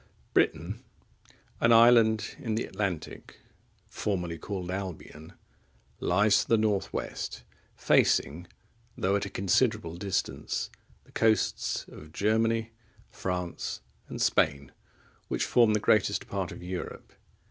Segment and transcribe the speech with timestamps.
[0.33, 0.83] Britain,
[1.59, 3.39] an island in the Atlantic,
[3.87, 5.33] formerly called Albion,
[5.99, 7.43] lies to the north west,
[7.75, 8.47] facing,
[8.97, 10.71] though at a considerable distance,
[11.03, 12.71] the coasts of Germany,
[13.11, 14.71] France, and Spain,
[15.27, 17.13] which form the greatest part of Europe.